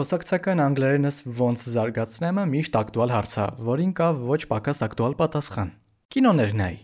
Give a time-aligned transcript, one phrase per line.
[0.00, 5.72] Խոսակցական անգլերենս ոնց զարգացնեմը միշտ ակտուալ հարց է, որին կա ոչ պակաս ակտուալ պատասխան։
[6.14, 6.76] Կինոներ նայ։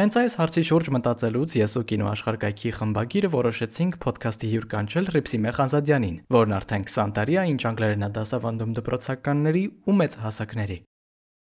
[0.00, 6.16] Հենց այս հարցի շուրջ մտածելուց ես ու կինոաշխարհակայքի խմբագիրը որոշեցինք ոդքասթի հյուր կանչել Ռիփսիմե Խանզադյանին,
[6.36, 10.78] որն արդեն 20 տարի է ինչ անգլերենա դասավանդում դպրոցականների ու մեծ հասակների։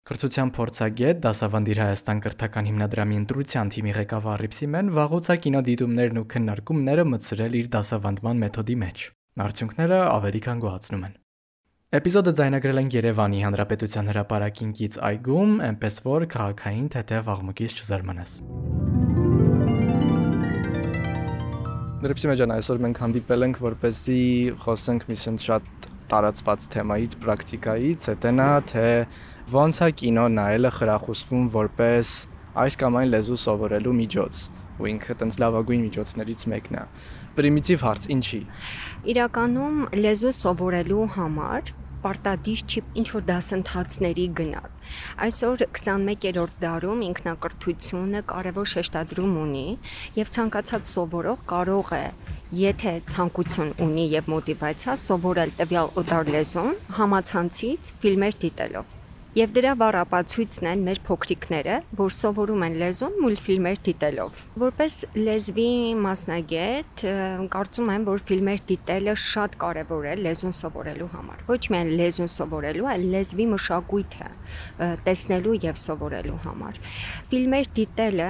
[0.06, 7.12] Կրթության փորձագետ դասավանդիր Հայաստան կրթական հիմնադրամի ընտրության թիմի ղեկավար Ռիփսիմեն վաղուց է կինոդիտումներն ու քննարկումները
[7.16, 11.16] մտցրել իր դասավանդման մեթոդի մեջ։ Արդյունքները ավելի քան գոհացնում են։
[11.98, 18.38] Էպիզոդը ձայնագրել են Երևանի Հանրապետության հրապարակինքից այգում, այնպես որ քաղաքային թեթև աղմուկից չզարմանաս։
[22.06, 24.24] Դրպսի մեջ այսօր մենք հանդիպել ենք, որպեսզի
[24.64, 28.90] խոսենք մի sense շատ տարածված թեմայից, պրակտիկայից, հետենա թե
[29.52, 32.20] ոնց է կինո նայելը խրախուսվում որպես
[32.64, 34.46] այս կամ այն լեզու սովորելու միջոց
[34.80, 36.84] ու ինքը տենց լավագույն միջոցներից մեկն է։
[37.40, 38.42] Պրիմիտիվ հարց, ինչի։
[39.16, 41.74] Իրականում լեզու սովորելու համար
[42.06, 44.68] պարտադիր չի ինչ որ դասընթացների գնալ։
[45.26, 49.66] Այսօր 21-րդ դարում ինքնակրթությունը կարևոր շեշտադրում ունի
[50.20, 52.04] եւ ցանկացած սովորող կարող է
[52.62, 59.02] եթե ցանկություն ունի եւ մոտիվացիա սովորել տվյալ օտար լեզուն համացանցից ֆիլմեր դիտելով
[59.36, 64.94] Եվ դրա վառ ապացույցն են մեր փոքրիկները, որ սովորում են լեզուն մուլտֆիլմեր դիտելով։ Որպես
[65.26, 65.66] լեզվի
[66.06, 67.04] մասնագետ,
[67.52, 72.88] կարծում եմ, որ ֆիլմեր դիտելը շատ կարևոր է լեզուն սովորելու համար։ Ոչ միայն լեզուն սովորելու,
[72.94, 74.30] այլ լեզվի մշակույթը
[75.04, 76.80] տեսնելու եւ սովորելու համար։
[77.28, 78.30] Ֆիլմեր դիտելը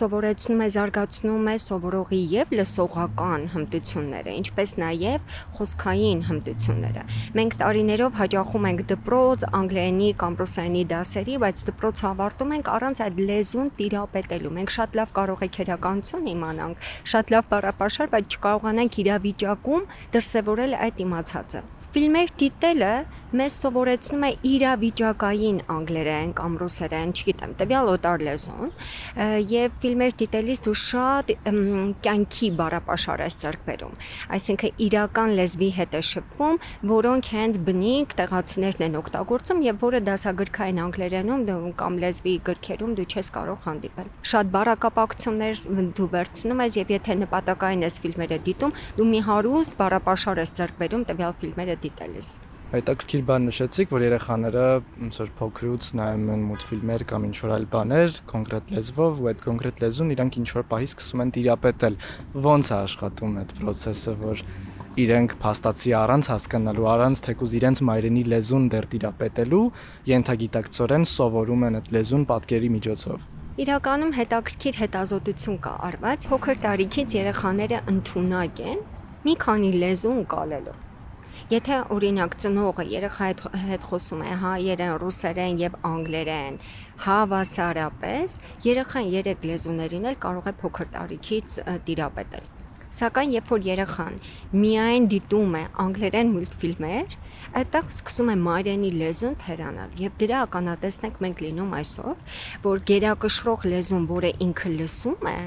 [0.00, 7.06] սովորեցնում է, զարգացնում է սովորողի եւ լսողական հմտությունները, ինչպես նաեւ խոսքային հմտությունները։
[7.38, 13.20] Մենք տարիներով հաջողում ենք դպրոց, անգլերենի կամ ռուսերենի դասերի, բայց դպրոց ավարտում ենք առանց այդ
[13.30, 19.92] լեզուն տիրապետելու։ Մենք շատ լավ կարող ենք քերականություն իմանանք, շատ լավ բառապաշար, բայց չկարողանանք իրավիճակում
[20.16, 22.90] դրսևորել այդ իմացածը։ Ֆիլմեր դիտելը
[23.30, 28.72] մեզ սովորեցնում է իրավիճակային անգլերեն կամ ռուսերեն, չգիտեմ, տվյալ օտար լեզուն,
[29.50, 31.30] եւ ֆիլմեր դիտելիս դու շատ
[32.06, 33.94] կյանքի բառապաշար ես բերում։
[34.34, 36.58] Այսինքն իրական լեզվի հետ է շփվում,
[36.90, 41.46] որոնք հենց բնիկ տեղացիներն են օգտագործում եւ որը դասագրքային անգլերենում
[41.80, 45.64] կամ լեզվի գրքերում դու չես կարող հանդիպել։ Շատ բառակապակցություններ
[46.00, 51.06] դու վերցնում ես եւ եթե նպատակային ես ֆիլմերը դիտում, դու մի հարուստ բառապաշար ես բերում
[51.10, 52.30] տվյալ ֆիլմերը դիտելիս։
[52.70, 54.64] Հետաքրքիր բան նշեցիք, որ երեխաները
[55.02, 59.40] ոնց որ փոքրուց նայում են մուլտֆիլմեր կամ ինչ որ այլ բաներ կոնկրետ լեզվով, ու այդ
[59.46, 61.96] կոնկրետ լեզուն իրանք ինչ որ պահի սկսում են տիրապետել։
[62.46, 64.44] Ոնց է աշխատում այդ process-ը, որ
[65.02, 69.64] իրենք փաստացի առանց հասկանալու, առանց թեկուզ իրենց մայրենի լեզուն դեռ տիրապետելու,
[70.10, 73.26] ենթագիտակցորեն սովորում են այդ լեզուն պատկերի միջոցով։
[73.66, 78.86] Իրականում հետաքրքիր հետազոտություն կա արված, փոքր տարիքից երեխաները ընդունակ են
[79.26, 80.86] մի քանի լեզու ընկալելով
[81.50, 83.34] Եթե օրինակ ծնողը երեխայի
[83.66, 86.58] հետ, խոսում է հայերեն, ռուսերեն եւ անգլերեն,
[87.06, 88.34] հավասարապես
[88.66, 91.56] երեխան երեք լեզուներին էլ կարող է փոքր տարիքից
[91.88, 92.46] տիրապետել։
[93.00, 94.20] Սակայն երբ որ երեխան
[94.62, 97.16] միայն դիտում է անգլերեն մուլտֆիլմեր,
[97.58, 102.14] այդտեղ սկսում է մայրենի լեզուն թերանալ եւ դրա ականատեսն ենք մենք լինում այսօր,
[102.70, 105.38] որ գերակշռող լեզուն, որը ինքը լսում է,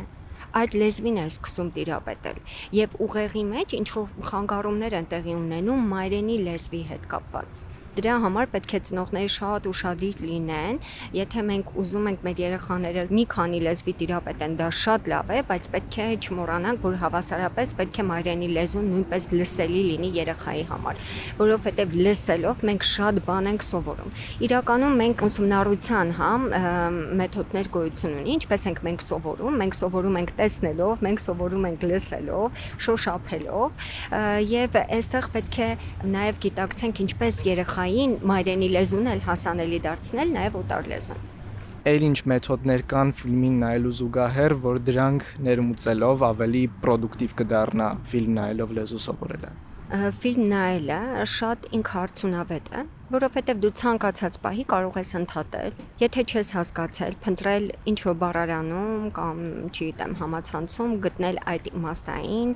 [0.60, 2.42] այդ լեզվին է սկսում տիրապետել
[2.78, 8.48] եւ ուղեղի մեջ ինչ որ խանգարումներ են տեղի ունենում մայրենի լեզվի հետ կապված Դրա համար
[8.50, 10.78] պետք է ծնողները շատ ուշադիր լինեն,
[11.14, 15.68] եթե մենք ուզում ենք մեր երեխաները մի քանի լեզվի տիրապետեն, դա շատ լավ է, բայց
[15.74, 21.04] պետք է չմոռանանք, որ հավասարապես պետք է մայրենի լեզուն նույնպես լսելի լինի երեխայի համար,
[21.38, 24.18] որովհետև լսելով մենք շատ բան ենք սովորում։
[24.50, 26.32] Իրականում մենք ուսումնառության հա
[27.22, 32.66] մեթոդներ գոյություն ունի, ինչպես ենք մենք սովորում, մենք սովորում ենք տեսնելով, մենք սովորում ենք լսելով,
[32.88, 33.88] շոշափելով,
[34.54, 35.70] եւ այստեղ պետք է
[36.14, 41.24] նաեւ գիտակցենք ինչպես երեխա երեխային մայրենի լեզուն էլ հասանելի դարձնել նաև օտար լեզուն
[41.84, 48.74] այլ ինչ մեթոդներ կան ֆիլմին նայելու զուգահեռ, որ դրանք ներմուծելով ավելի պրոդուկտիվ կդառնա ֆիլմ նայելով
[48.80, 49.52] լեզու սովորելը
[50.24, 51.00] ֆիլմ նայելը
[51.34, 57.98] շատ ինքհարցունավետ է, որովհետև դու ցանկացած պահի կարող ես ընդհատել, եթե չես հասկացել, փնտրել ինչ
[58.08, 62.56] որ բառարանում կամ, չգիտեմ, համացանցում գտնել այդ իմաստային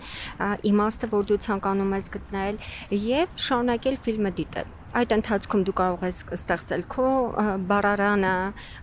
[0.71, 2.63] իմաստը, որ դու ցանկանում ես գտնել
[3.11, 7.07] եւ շարունակել ֆիլմը դիտել Այդ ընթացքում դու կարող ես ստեղծել քո
[7.69, 8.31] բառարանը,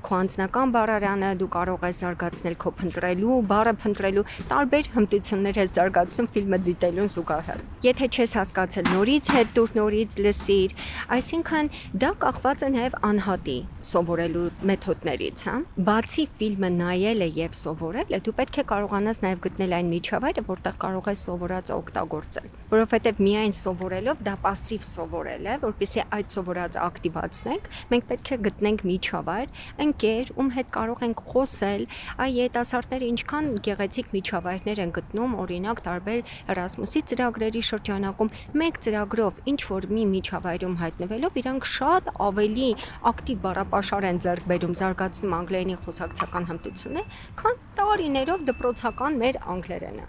[0.05, 6.29] քո անձնական բառարանը, դու կարող ես զարգացնել քո փնտրելու, բառը փնտրելու, տարբեր հմտություններ ես զարգացնում
[6.35, 10.77] ֆիլմը դիտելուն զուգահեռ։ Եթե չես հասկացել նորից հետ դուր նորից լսիր,
[11.19, 11.64] այսինքն
[12.04, 13.58] դա կախված է նաև անհատի
[13.90, 15.56] սովորելու մեթոդներից, հա։
[15.88, 21.10] Բացի ֆիլմը նայելը եւ սովորելը, դու պետք է կարողանաս նաև գտնել այն միջավայրը, որտեղ կարող
[21.10, 28.10] ես սովորածը օգտագործել, որովհետեւ միայն սովորելով դա пассив սովորել է, որpեսզի այդ սովորածը ակտիվացնենք, մենք
[28.10, 29.54] պետք է գտնենք միջավայր,
[29.86, 31.84] ընկեր, ում հետ կարող ենք խոսել,
[32.20, 39.60] այ երիտասարդները ինչքան գեղեցիկ միջավայրներ են գտնում, օրինակ տարբեր Erasmus-ի ծրագրերի շրջանակում, մեկ ծրագրով ինչ
[39.70, 42.69] որ մի միջավայրում հայտնվելով իրանք շատ ավելի
[43.11, 50.07] ակտիվ բառապաշար են ձեռք բերում զարգացնում անգլերենի խոսակցական հմտությունները, քան տարիներով դպրոցական մեր անգլերենը։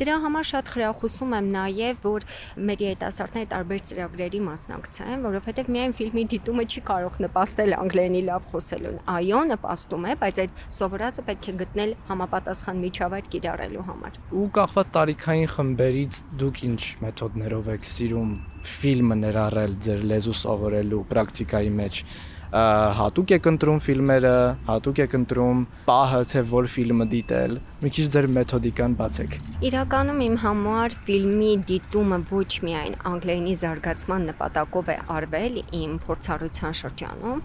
[0.00, 2.26] Դրա համար շատ խրախուսում եմ նաև, որ
[2.68, 8.98] մեր երիտասարդները տարբեր ծրագրերի մասնակցեն, որովհետև միայն ֆիլմի դիտումը չի կարող նպաստել անգլերենի լավ խոսելուն։
[9.12, 14.92] Այո, նպաստում է, բայց այդ սովորածը պետք է գտնել համապատասխան միջավայր կիրառելու համար։ Ու կախված
[14.96, 18.32] տարիքային խմբերից դուք ինչ մեթոդներով եք սիրում
[18.62, 22.04] ֆիլմը ներառել ձեր լեզու սովորելու պրակտիկայի մեջ
[22.52, 24.32] հատուկ եք ընտրում ֆիլմերը,
[24.66, 29.36] հատուկ եք ընտրում պահը, թե որ ֆիլմը դիտել։ Մի քիչ ձեր մեթոդիկան բացեք։
[29.72, 37.40] Իրականում իմ համար ֆիլմի դիտումը ոչ միայն անգլերենի զարգացման նպատակով է արվել իմ փորձառության շրջանում,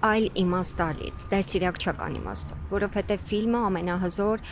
[0.00, 4.44] այլ իմաստալից, դաստիարակչական իմաստով, որովհետև ֆիլմը ամենահզոր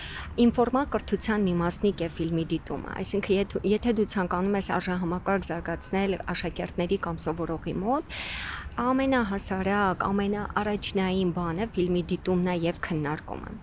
[0.44, 6.16] ինֆորմալ կրթության մի մասնիկ է ֆիլմի դիտումը։ Այսինքն եթե եթե դու ցանկանում ես արժանհամակարգ զարգացնել
[6.34, 8.18] աշակերտների կամ սովորողի մոտ,
[8.78, 13.54] ամենահասարակ, ամենաառաջնային բանը ֆիլմի դիտումն է եւ քննարկումը։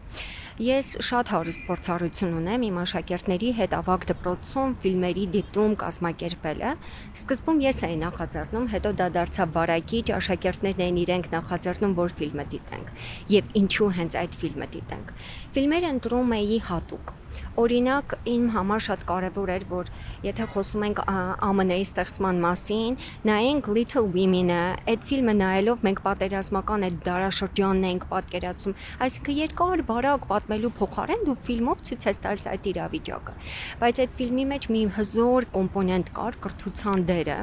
[0.56, 6.72] Ես շատ հարուստ փորձառություն ունեմ իմ աշակերտների հետ ավակ դպրոցում ֆիլմերի դիտում կազմակերպելը։
[7.20, 12.96] Սկզբում ես էի նախաձեռնում, հետո դա դարձավ բարակիչ, աշակերտներն էին իրենք նախաձեռնում, որ ֆիլմը դիտենք
[13.36, 15.14] եւ ինչու հենց այդ ֆիլմը դիտենք։
[15.60, 17.16] Ֆիլմերը ընտրում էի հատուկ
[17.56, 19.90] Օրինակ, իմ համար շատ կարևոր էր, որ
[20.26, 22.98] եթե խոսում ենք ԱՄՆ-ի ստեղծման մասին,
[23.30, 28.76] նայենք Little Women-ը, այդ ֆիլմը նայելով մենք պատերազմական այդ դարաշրջանն ենք պատկերացում,
[29.08, 33.38] այսինքն երկար բարակ պատմելու փոխարեն դու ֆիլմով ցույց ես տալիս այդ իրավիճակը։
[33.86, 37.40] Բայց այդ ֆիլմի մեջ մի հզոր կոմպոնենտ կար կրթության դերը,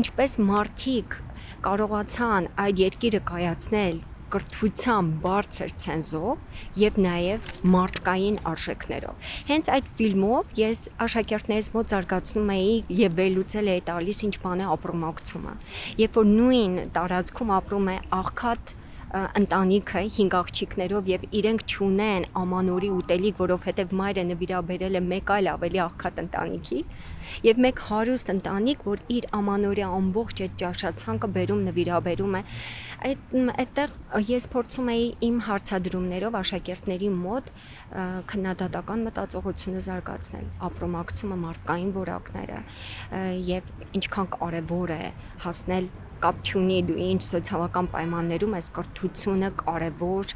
[0.00, 1.20] ինչպես մարդիկ
[1.68, 4.02] կարողացան այդ երկիրը կայացնել
[4.34, 12.72] կրթության բարձր ցենզով եւ նաեւ մարդկային արժեքներով։ Հենց այդ ֆիլմով ես աշակերտներիս մոտ զարգացնում էի
[13.00, 15.54] եւ վերլուծել էի տալիս ինչ բան է ապրոմակցումը։
[16.04, 18.74] Երբ որ նույն տարածքում ապրում է աղքատ
[19.14, 25.80] ընտանիքը 5 աղջիկներով եւ իրենք ճունեն ամանորի ուտելիք, որովհետեւ մայրը նվիրաբերել է մեկ այլ ավելի
[25.84, 26.80] աղքատ ընտանիքի
[27.44, 32.42] եւ մեկ հարուստ ընտանիք, որ իր ամանորի ամբողջ այդ ճաշացանկը բերում նվիրաբերում է
[33.04, 33.34] այդ
[33.64, 33.96] այդտեղ
[34.30, 37.50] ես փորձում էի իմ հարցադրումներով աշակերտների մոտ
[38.30, 42.62] քննադատական մտածողությունը զարգացնել, ապրոմակցումը մարդկային որակները
[43.50, 45.04] եւ ինչքան կարեւոր է
[45.44, 45.90] հասնել
[46.24, 50.34] կապ չունի դու ինչ սոցիալական պայմաններում ես կրթությունը կարևոր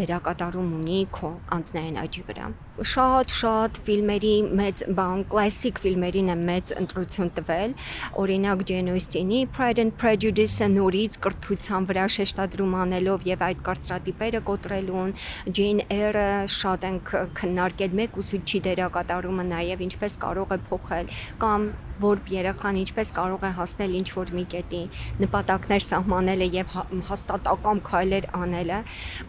[0.00, 7.30] դերակատարում ունի քո անձնային աճի վրա շատ-շատ ֆիլմերի մեծ բան կլասիկ ֆիլմերին է մեծ ընտրություն
[7.36, 7.74] տվել
[8.22, 15.14] օրինակ Jane Austen-ի Pride and Prejudice-ը նորից կրթության վրա շեշտադրում անելով եւ այդ կարծրատիպերը կոտրելուն
[15.54, 16.28] Jane Eyre-ը
[16.58, 17.00] շատ են
[17.38, 21.14] քննարկել մեկ ուսուցչի դերակատարումը նաեւ ինչպես կարող է փոխել
[21.46, 21.70] կամ
[22.02, 24.82] որ երեխան ինչպես կարող է հասնել ինչ որ մի կետի
[25.22, 28.78] նպատակներ սահմանելը եւ հա, հաստատակամ քայլեր անելը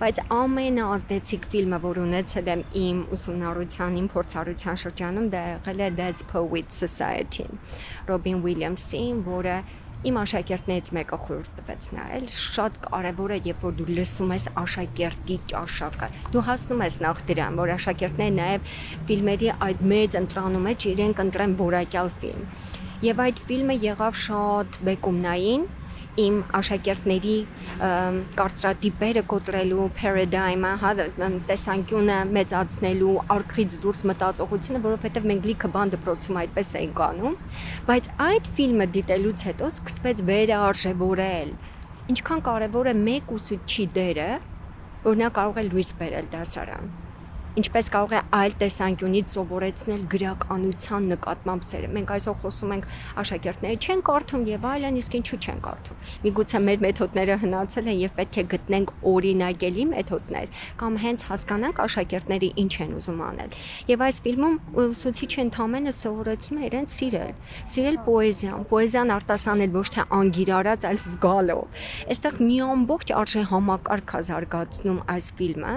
[0.01, 6.25] բայց ամենաազդեցիկ ֆիլմը որ ունեցել եմ իմ ուսումնառության իմ փորձառության շրջանում դա եղել է Dead
[6.33, 7.47] Poets Society
[8.09, 9.57] Ռոբին Ուիլյամսին որը
[10.05, 15.37] իմ աշակերտներից մեկը խորհուրդ տվեց նայել շատ կարևոր է երբ որ դու լսում ես աշակերտի
[15.51, 18.69] ճաշակը դու հասնում ես նախ դրան որ աշակերտները նաև
[19.09, 22.45] ֆիլմերի այդ մեծ ընտրանում մեջ իրենք ընտրեն որակյալ ֆիլմ
[23.05, 25.65] եւ այդ ֆիլմը եղավ շատ բեկումնային
[26.21, 27.35] իմ աշակերտների
[28.39, 30.91] կարծրատիպերը կոտրելու paradigm-ը, հա,
[31.51, 37.39] տեսանկյունը մեծացնելու, արքրից դուրս մտածողությունը, որովհետև մենք լիքը բան դպրոցում այդպես էինք անում,
[37.91, 41.55] բայց այդ ֆիլմը դիտելուց հետո սկսվեց վերարժևորել
[42.15, 44.29] ինչքան կարևոր է մեկ ուսուցչի դերը,
[45.07, 46.93] որ նա կարող է լույս բերել դասարան
[47.55, 52.87] ինչպես կարող է այլ տեսանկյունից սովորեցնել գրականության նկատմամբ սերը։ Մենք այսօր խոսում ենք
[53.21, 58.15] աշակերտները չեն կարդում եւ այլն, իսկ ինչու չեն կարդում։ Միգուցե մեր մեթոդները հնացել են եւ
[58.19, 63.55] պետք է գտնենք օրինակելի մեթոդներ կամ հենց հասկանանք աշակերտների ինչ են ուզում անել։
[63.95, 67.33] Եվ այս ֆիլմում ուսուցիչը ընդամենը սովորեցնում է իրեն սիրել,
[67.75, 71.85] սիրել պոեզիան, պոեզիան արտասանել ոչ թե անգիրարած, այլ զգալով։
[72.15, 75.73] Այստեղ մի ամբողջ արժե համակարգ է զարգացնում այս ֆիլմը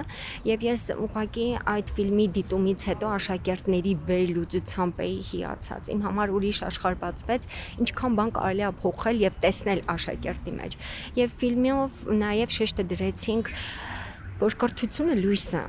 [0.49, 6.97] եւ ես ուղղակի այդ ֆիլմի դիտումից հետո աշակերտների վերլուծությամբ էի հիացած։ Իմ համար ուրիշ աշխարհ
[7.03, 7.47] բացվեց,
[7.85, 10.77] ինչքան բան կարելի է փոխել եւ տեսնել աշակերտի մեջ։
[11.19, 13.53] Եվ ֆիլմով նաեւ շեշտը դրեցինք,
[14.39, 15.63] որ կրթությունը լույս է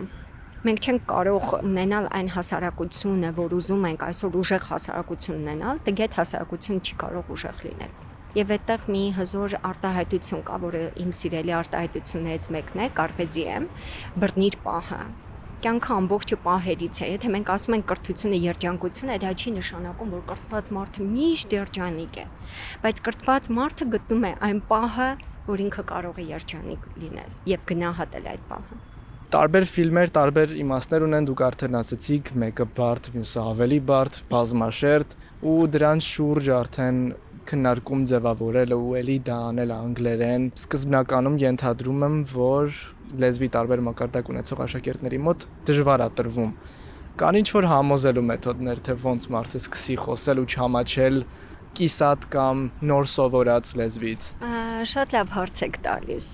[0.61, 6.83] մենք չենք կարող ունենալ այն հասարակությունը, որ ուզում ենք այսօր ուժեղ հասարակություն ունենալ, դգետ հասարակություն
[6.85, 7.95] չի կարող ուժեղ լինել։
[8.37, 13.73] Եվ այդտեղ մի հզոր արտահայտություն կա, որը իմ սիրելի արտահայտություններից մեկն է, Carpe Diem,
[14.21, 15.03] բռնիր պահը
[15.65, 20.23] կյանքը ամբողջը պահերից է։ Եթե մենք ասում ենք կրթությունը երջանկություն է, դա չի նշանակում, որ
[20.31, 22.25] կրթված մարդը միշտ երջանիկ է,
[22.85, 25.11] բայց կրթված մարդը գտնում է այն պահը,
[25.51, 28.81] որ ինքը կարող է երջանիկ լինել եւ գնահատել այդ պահը
[29.31, 35.13] տարբեր ֆիլմեր տարբեր իմաստներ ունեն, դուք արդեն ասացիք, մեկը բարդ, մյուսը ավելի բարդ, բազմաշերտ
[35.51, 36.99] ու դրանց շուրջ արդեն
[37.51, 42.81] քննարկում ձևավորելը ու էլի դա անել անգլերեն սկզբնականում ենթադրում եմ որ
[43.25, 46.53] լեզվի տարբեր մակարդակ ունեցող աշակերտների մոտ դժվար է տրվում
[47.21, 51.23] կան ինչ որ համոզելու մեթոդներ թե ոնց մարդը սկսի խոսել ու չհամաչել
[51.81, 54.31] կիսատ կամ նոր սովորած լեզվից։
[54.81, 56.27] Շատ լավ հարց եք տալիս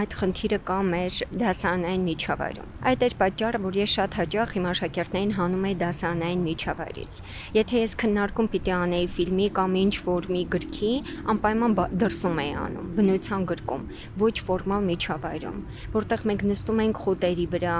[0.00, 5.34] այդ խնդիրը կա մեր դասարանային միջավայրում։ Այդ էր պատճառը, որ ես շատ հաճախ իմ աշակերտներին
[5.36, 7.20] հանում եի դասարանային միջավայրից։
[7.58, 10.92] Եթե ես քննարկում պիտի անեի ֆիլմի կամ ինչ որ մի գրքի,
[11.34, 13.86] անպայման դրսում էի անում, բնության գրկում,
[14.24, 15.62] ոչ ֆորմալ միջավայրում,
[16.00, 17.78] որտեղ մենք նստում ենք խոտերի վրա,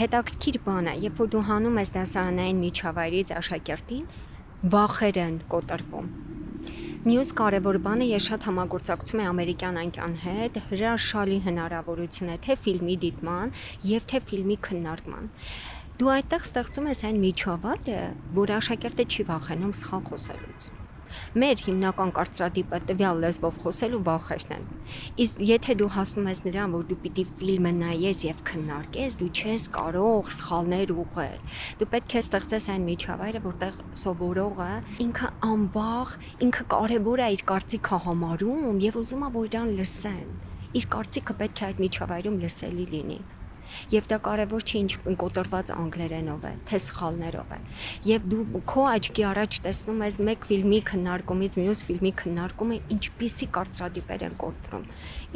[0.00, 4.04] հետաքրքիր բան է, երբ որ դու հանում ես դասարանային միջավայրից աշակերտին,
[4.72, 6.31] վախեր են կոտրվում
[7.02, 12.94] Մյուս կարևոր բանը ես շատ համագործակցում եմ ամերիկյան անկյան հետ, հրաշալի հնարավորություն է թե ֆիլմի
[13.04, 13.54] դիտման
[13.90, 15.26] եւ թե ֆիլմի քննարկման։
[15.98, 18.04] Դու այդտեղ ստեղծում ես այն միջավայրը,
[18.38, 20.70] որ աշակերտը չի վախենում սխալ խոսելուց
[21.42, 24.64] Մեր հիմնական կարծրատիպը տվյալ լեզվով խոսելու վախերն են։
[25.24, 29.66] Իսկ եթե դու հասնում ես նրան, որ դու պիտի ֆիլմը նայես եւ քննարկես, դու չես
[29.76, 31.36] կարող սխալներ ուղղել։
[31.82, 34.70] Դու պետք է ստեղծես այն միջավայրը, որտեղ սովորողը
[35.06, 36.16] ինքը անվախ,
[36.48, 40.34] ինքը կարևոր է իր կարծիքը համարում եւ ուզում է որ իրան լսեն։
[40.72, 43.20] Իր կարծիքը պետք է այդ միջավայրում լսելի լինի
[43.92, 47.60] եւ դա կարեւոր չի ինչ կոտրված անգլերենով է, թե սխալներով է։
[48.12, 54.26] Եվ դու քո աչքի առաջ տեսնում ես մեկ ֆիլմի քննարկումից մյուս ֆիլմի քննարկումը ինչպիսի կարծրատիպեր
[54.28, 54.86] են կոտրում,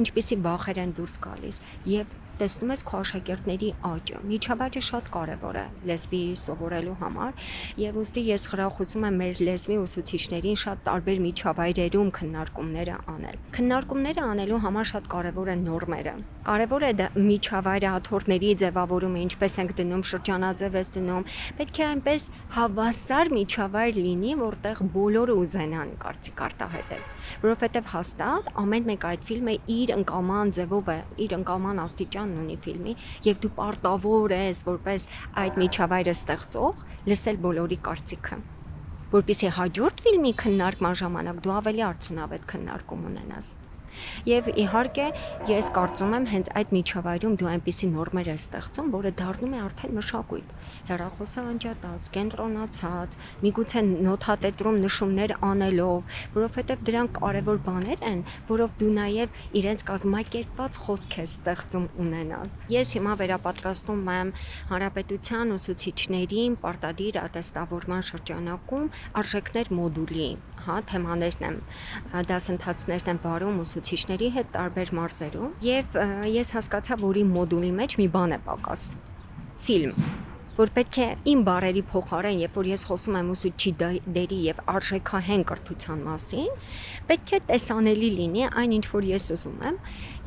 [0.04, 1.60] ինչպիսի բախեր են դուրս գալիս
[1.96, 7.48] եւ տեսնում ես քո աշակերտների աճը։ Միջավայրը շատ կարևոր է լեզվի սովորելու համար
[7.80, 14.60] եւ ուստի ես խրախուսում եմ մեր լեզվի ուսուցիչներին շատ տարբեր միջավայրերում քննարկումները անել։ Քննարկումները անելու
[14.66, 16.14] համար շատ կարևոր են նորմերը։
[16.46, 16.92] Կարևոր է
[17.26, 21.24] միջավայրը աթոռների ձևավորումը, ինչպես ենք դնում շրջանաձև ես դնում,
[21.58, 22.26] պետք է այնպես
[22.56, 27.02] հավասար միջավայր լինի, որտեղ բոլորը ուզենան կարծիք արտահայտել,
[27.46, 32.56] որովհետեւ հաստատ ամեն մեկ այդ ֆիլմը իր ընկալման ձևով է, իր ընկալման աստիճան բանն ունի
[32.64, 32.94] ֆիլմի
[33.26, 35.06] եւ դու պարտավոր ես որպես
[35.42, 38.38] այդ միջավայրը ստեղծող լսել բոլորի կարծիքը
[39.14, 43.50] որpիսի հաջորդ ֆիլմի քննարկման ժամանակ դու ավելի արդյունավետ քննարկում ունենաս
[44.26, 45.06] Եվ իհարկե,
[45.50, 49.96] ես կարծում եմ հենց այդ միջավայրում դու այնպիսի նորմեր ես ստեղծում, որը դառնում է արդեն
[49.96, 50.54] մշակույթ։
[50.90, 59.40] Հերախոսը անջատած, կենտրոնացած, միգուցե նոթատետրում նշումներ անելով, որովհետև դրանք կարևոր բաներ են, որով դու նաև
[59.60, 64.34] իրենց կազմակերպված խոսք ես ստեղծում ունենալ։ Ես հիմա վերապատրաստում եմ
[64.72, 68.90] հանրապետության ուսուցիչներին պարտադիր ատեստավորման շրջանակում
[69.22, 70.30] արժեքներ մոդուլի
[70.66, 71.56] հա, թեմաներն եմ,
[72.26, 75.96] դասընթացներն եմ վարում ուսուցիչների հետ տարբեր մարզերում եւ
[76.34, 78.82] ես հասկացա, որ իմ մոդուլի մեջ մի բան է պակաս։
[79.62, 79.94] Ֆիլմ
[80.56, 83.72] որ պետք է իմ բարերի փոխարեն, երբ որ ես խոսում եմ ուսուցչի
[84.16, 86.46] դերի եւ արժեքահեն կրթության մասին,
[87.10, 89.76] պետք է տեսանելի լինի այն ինչ որ ես ուզում եմ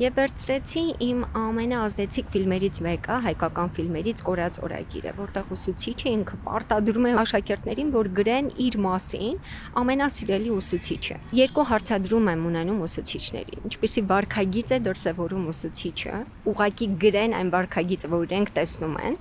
[0.00, 7.12] եւ վերցրեցի իմ ամենաազդեցիկ ֆիլմերից մեկը, հայկական ֆիլմերից Կորած օրագիրը, որտեղ ուսուցիչը ինքը պարտադրում է
[7.20, 9.42] աշակերտներին, որ գրեն իր մասին
[9.82, 16.22] ամենասիրելի ուսուցիչը։ Երկու հարցադրում եմ ունենում ուսուցիչներին, ինչպեսի վարքագիծ է դրսևորում ուսուցիչը,
[16.54, 19.20] ուղակի գրեն այն վարքագիծը, որ իրենք տեսնում են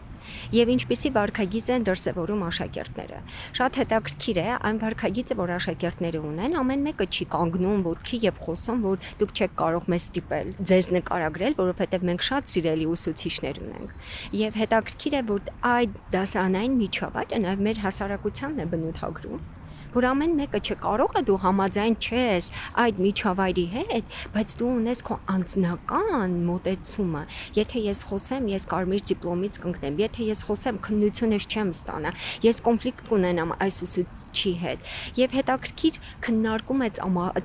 [0.56, 3.20] եւ ինչպիսի վարքագիծ են դրսեւորում աշակերտները։
[3.60, 8.82] Շատ հետաքրքիր է այն վարքագիծը, որ աշակերտները ունեն, ամեն մեկը չի կանգնում ոտքի եւ խոսում,
[8.90, 13.96] որ դուք չեք կարող մեզ ստիպել, ձեզ նկարագրել, որովհետեւ մենք շատ սիրելի ուսուցիչներ ունենք։
[14.40, 19.48] Եվ հետաքրքիր է, որ այդ դասարանային միջավայրը նաեւ մեր հասարակությանն է բնութագրում
[19.94, 22.50] որ ամեն մեկը չկարող է դու համաձայն չես
[22.84, 27.24] այդ միջավայրի հետ, բայց դու ունես քո անձնական մոտեցումը։
[27.58, 32.14] Եթե ես խոսեմ, ես կարմիր դիպլոմից կընկնեմ, եթե ես խոսեմ, քննությունից չեմ ստանա։
[32.46, 36.90] Ես կոնֆլիկտ կունենամ այս ուսուցչի հետ։ Եվ հետաքրքիր քննարկում է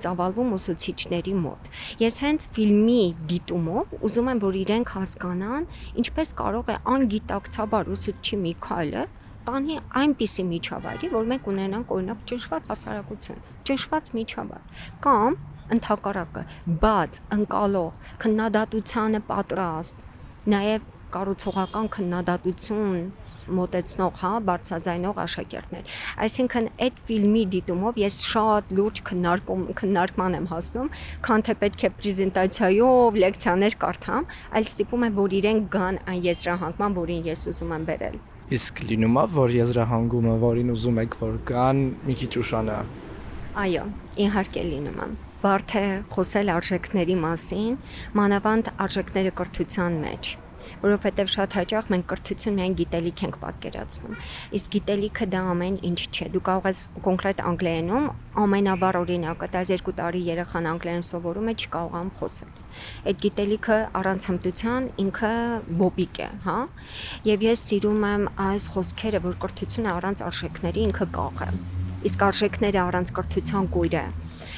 [0.05, 1.73] ծավալվում ուսուցիչների մոտ։
[2.05, 5.69] Ես հենց ֆիլմի դիտումով ուզում եմ, որ իրենք հասկանան,
[6.05, 9.05] ինչպես կարող է անգիտակցաբար ուսուցչի Միքայելը
[9.49, 15.37] տանի այնպիսի միջավայրի, որ մենք ունենանք օրինակ ճնշված հասարակություն, ճնշված միջավայր կամ
[15.75, 16.43] ընդհակառակը
[16.85, 20.03] բաց, ընկալող, քննադատությանը պատրաստ,
[20.55, 22.99] նաև կառուցողական քննադատություն
[23.55, 30.93] մոտեցնող, հա, բարձրաձայնող աշակերտներ։ Այսինքն այդ ֆիլմի դիտումով ես շատ լուրջ քննարկում քննարկման եմ հասնում,
[31.29, 37.03] քան թե պետք է պրեզենտացիայով լեկցիաներ կարդամ, այլ ստիպում եմ, որ իրենք գան այն եզրահանգման,
[37.05, 38.23] որին ես ուզում եմ բերել։
[38.53, 42.79] Իսկ լինում է, որ եզրահանգումը, որին ուզում եք որ կան, մի քիչ ուշանա։
[43.65, 43.85] Այո,
[44.21, 45.09] իհարկե լինում է
[45.45, 47.75] բարդ է խոսել արժեքների մասին,
[48.21, 50.31] մանավանդ արժեքները կրթության մեջ
[50.83, 54.19] որովհետև շատ հաճախ մենք կրթություն միայն գիտելիք ենք պատկերացնում։
[54.59, 58.09] Իսկ գիտելիքը դա ամեն ինչ չէ։ Դու կարող ես կոնկրետ անգլերենում
[58.45, 62.51] ամենավառ օրինակը 12 տարի երեխան անգլերեն սովորում է, չի կարողանում խոսել։
[63.11, 65.33] Այդ գիտելիքը առանց հմտության ինքը
[65.85, 66.59] բոբիկ է, հա։
[67.31, 71.51] Եվ ես սիրում եմ այս խոսքերը, որ կրթությունը առանց արժեքների ինքը կաղ է։
[72.05, 74.07] Իսկ արժեքները առանց կրթության գույր է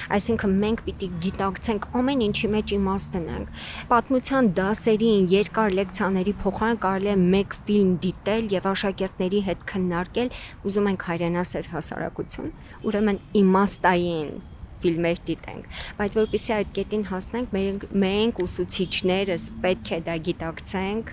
[0.07, 7.11] Այսինքն մենք պիտի գիտակցենք ամեն ինչի մեջ իմաստ տնենք։ Պատմության դասերին, երկար լեկցիաների փոխարեն կարելի
[7.11, 10.31] է մեկ ֆիլմ դիտել եւ աշակերտների հետ քննարկել,
[10.71, 12.53] ուզում ենք հայրենասեր հասարակություն,
[12.87, 14.31] ուրեմն իմաստային
[14.77, 21.13] ֆիլմեր դիտենք, բայց որpիսի այդ կետին հասնենք, մենք մենք ուսուցիչներս պետք է դա գիտակցենք,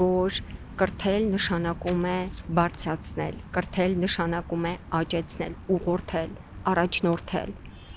[0.00, 0.38] որ
[0.80, 2.18] կրթել նշանակում է
[2.60, 6.38] բարձրացնել, կրթել նշանակում է աճեցնել, ուղղորդել,
[6.70, 7.52] առաջնորդել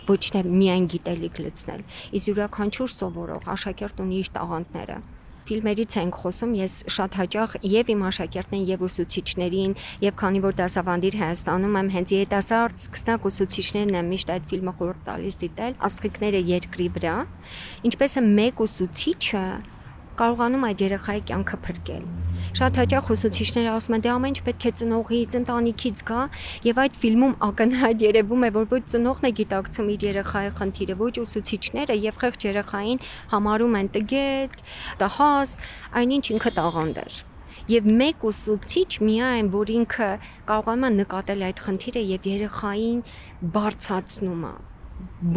[0.10, 1.84] ոչ թե միայն գիտելիք լցնել։
[2.20, 5.02] Իսկ յուրաքանչյուր սովորող աշակերտ ունի իր տաղանդները
[5.44, 9.74] ֆիլմերից ենք խոսում, ես շատ հաճախ եւ իմ աշակերտներին եւ ուսուցիչներին
[10.06, 15.04] եւ քանի որ դասավանդիր Հայաստանում եմ հենց երիտասարդ սկսնակ ուսուցիչներն եմ միշտ այդ ֆիլմը խորհուրդ
[15.10, 17.16] տալիս դիտել, աստղիկները երկրի վրա,
[17.92, 19.46] ինչպես է մեկ ուսուցիչը
[20.20, 22.06] կարողանում այդ երեխայի կյանքը փրկել։
[22.54, 26.22] Շատ հաճախ ուսուցիչները ասում են՝ «Դե ամեն ինչ պետք է ծնողից, ընտանիքից գա»,
[26.68, 31.14] եւ այդ ֆիլմում ակնհայտ երևում է, որ ոչ ծնողն է գիտակցում իր երեխայի խնդիրը, ոչ
[31.24, 33.04] ուսուցիչները եւ խեղճ երեխային
[33.34, 34.58] համարում են տգետ,
[35.02, 35.56] տհաս,
[36.04, 37.24] այնինչ ինքը տաղանդ էր
[37.70, 40.10] եւ մեկ ուսուցիչ միայն որ ինքը
[40.50, 43.00] կարողանում է նկատել այդ խնդիրը եւ երեխային
[43.56, 44.54] բարձացնում է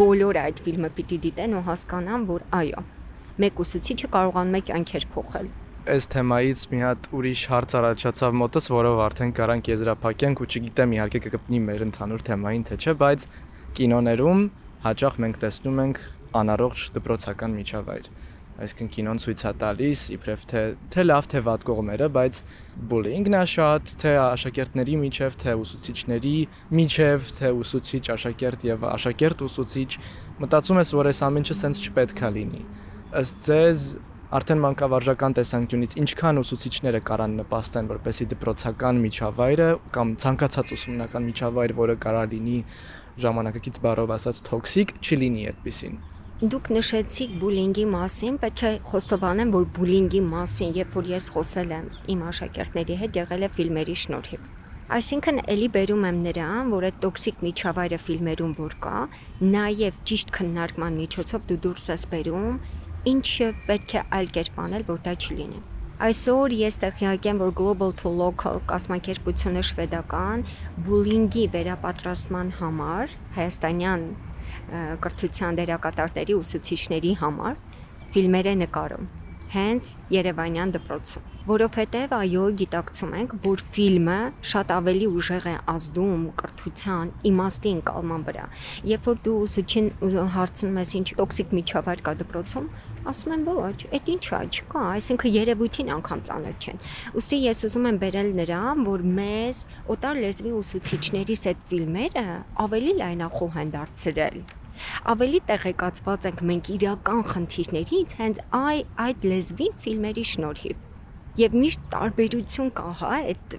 [0.01, 2.83] բոլորը այդ ֆիլմը պիտի դիտեն ու հասկանան որ այո
[3.43, 5.49] մեկ ուսուցիչը կարողանում է կյանքեր փոխել
[5.87, 11.21] այս թեմայից մի հատ ուրիշ հարց առաջացավ մոտս, որով արդեն կարանք եզրափակենք ու չգիտեմ իհարկե
[11.27, 13.27] կգտնի մեր ընդհանուր թեմային թե չէ, բայց
[13.79, 14.41] կինոներում
[14.87, 16.01] հաճախ մենք տեսնում ենք
[16.41, 18.11] անառողջ դպրոցական միջավայր
[18.57, 20.61] այսինքն կինոն ցույց է տալիս իբրև թե
[20.95, 22.39] թե լավ թե վատ կողմերը, բայց
[22.93, 26.35] բուլինգն է շատ, թե աշակերտների միջև, թե ուսուցիչների
[26.81, 29.91] միջև, թե ուսուցիչ աշակերտ եւ աշակերտ ուսուցիչ,
[30.41, 32.65] մտածում ես, որ այս ամենը սենց չպետք է լինի
[33.17, 33.83] ըստ ձեզ
[34.37, 41.97] արդեն մանկավարժական տեսանկյունից ինչքան ուսուցիչները կարան նպաստեն, որպեսի դպրոցական միջավայրը կամ ցանկացած ուսումնական միջավայր, որը
[42.03, 42.59] կարա լինի
[43.25, 45.97] ժամանակակից բառով ասած տոքսիկ, չլինի այդպեսին։
[46.37, 51.87] Դուք նշեցիք բուլինգի մասին, պետք է խոստովանեմ, որ բուլինգի մասին, երբ որ ես խոսել եմ
[52.13, 54.51] իմ աշակերտների հետ, եղել է ֆիլմերի շնորհիվ։
[54.87, 58.99] Այսինքն ելի բերում եմ նրան, որ այդ տոքսիկ միջավայրը ֆիլմերում որ կա,
[59.57, 62.61] նաև ճիշտ քննարկման միջոցով դու դուրս ես բերում
[63.07, 65.61] ինչը պետք է այլ կերպ անել, որ դա չլինի։
[66.07, 70.43] Այսօր ես տեղյակ եմ, որ Global to Local կազմակերպությունը շվեդական
[70.89, 74.03] բուլինգի վերապատրաստման համար հայաստանյան
[75.07, 77.57] կրթության դերակատարների ուսուցիչների համար
[78.17, 79.09] ֆիլմեր է նկարում
[79.55, 84.17] հենց Երևանյան դպրոցում որովհետև այո գիտակցում ենք, որ ֆիլմը
[84.51, 88.47] շատ ավելի ուժեղ է ազդում կրթության իմաստի ընկալման վրա։
[88.91, 89.91] Երբ որ դու ուսուցին
[90.35, 92.69] հարցնում ես ինչ տոքսիկ միջավայր կա դպրոցում,
[93.15, 98.03] ասում են ոչ, այդ ինչա, չկա, այսինքն երևույթին անգամ ծանոթ չեն։ Ոստի ես ուզում եմ
[98.03, 102.29] բերել նրան, որ մեզ օտար լեզվի ուսուցիչներիս այդ ֆիլմերը
[102.67, 104.41] ավելի լայնախոհ են դարձրել
[105.13, 110.85] ավելի տեղեկացված ենք մենք իրական խնդիրներից հենց այ այդ լեզվի ֆիլմերի շնորհիվ
[111.37, 113.57] Եվ միշտ տարբերություն կա, հա, այդ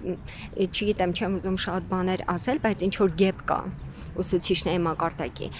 [0.64, 3.58] չգիտեմ, չեմ ուզում շատ բաներ ասել, բայց ինչ որ գեփ կա
[4.18, 5.50] ուսուցիչների մակարդակի։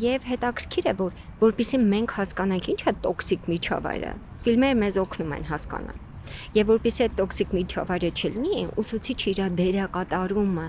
[0.00, 4.12] Եվ հետաքրքիր է, որ որpիսի մենք հասկանանք ինչ է տոքսիկ միջավայրը,
[4.46, 6.00] ֆիլմերը մեզ օգնում են հասկանալ։
[6.56, 10.68] Եվ որpիսի այդ տոքսիկ միջավայրը չլինի, ուսուցիչը իր դերակատարումը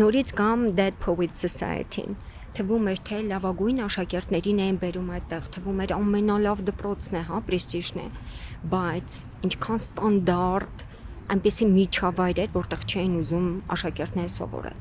[0.00, 2.16] նորից կամ Dead Poet Society-ին
[2.58, 8.00] թվում էր թե լավագույն աշակերտներին էին բերում այդտեղ, թվում էր ամենալավ դպրոցն է, հա, պրեստիժն
[8.00, 8.06] է,
[8.72, 10.84] բայց ինչքան ստանդարտ
[11.30, 14.80] այնպեսի միջավայր էր, որտեղ չէին ուզում աշակերտները սովորել։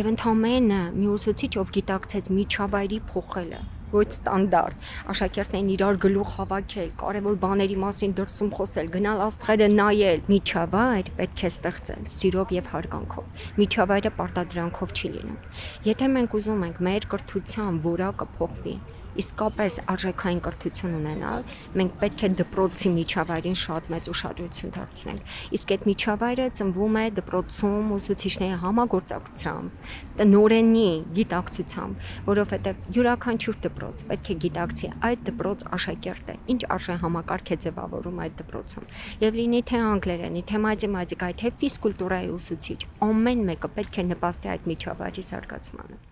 [0.00, 3.60] Եվ ընդամենը մի ուսուցիչ, ով գիտակցեց միջավայրի փոխելը,
[3.94, 11.10] ոչ ստանդարտ։ Աշակերտներին իրար գլուխ հավաքել, կարևոր բաների մասին դրսում խոսել, գնալ աստղերը նայել։ Միջավայր
[11.20, 15.38] պետք է ստեղծել սիրով եւ հարգանքով։ Միջավայրը պարտադրանքով չի լինում։
[15.90, 18.74] Եթե մենք ուզում ենք մեր կրթության որակը փոխվի,
[19.20, 21.44] իսկապես արժեքային կրթություն ունենալ,
[21.80, 27.90] մենք պետք է դպրոցի միջավայրին շատ մեծ ուշադրություն դարձնենք։ Իսկ այդ միջավայրը ծնվում է դպրոցում
[27.96, 36.98] ուսուցիչների համագործակցությամբ, տնորենի գիտակցությամբ, որովհետև յուրաքանչյուր դպրոց պետք է գիտակցի այդ դպրոց աշակերտը, ինչ արժե
[37.04, 38.88] համակարգ է ձևավորում այդ դպրոցում։
[39.24, 44.72] Եվ լինի թե անգլերենի, թե մաթեմատիկայի, թե ֆիզկուլտուրայի ուսուցիչ, ամեն մեկը պետք է նպաստի այդ
[44.74, 46.09] միջավայրի զարգացմանը։